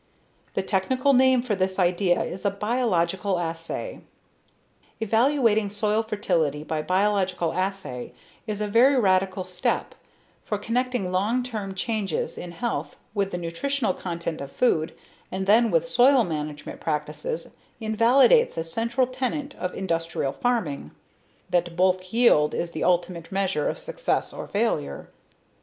[0.55, 3.99] The technical name for this idea is a "biological assay."
[4.99, 8.11] Evaluating soil fertility by biological assay
[8.47, 9.93] is a very radical step,
[10.41, 14.95] for connecting long term changes in health with the nutritional content of food
[15.31, 20.89] and then with soil management practices invalidates a central tenet of industrial farming:
[21.47, 25.11] that bulk yield is the ultimate measure of success or failure.